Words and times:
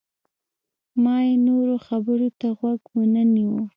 ما 1.03 1.15
یې 1.27 1.33
نورو 1.47 1.75
خبرو 1.87 2.27
ته 2.39 2.47
غوږ 2.57 2.81
ونه 2.95 3.23
نیوه. 3.33 3.63